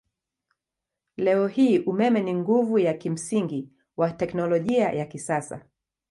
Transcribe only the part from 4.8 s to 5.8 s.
ya kisasa.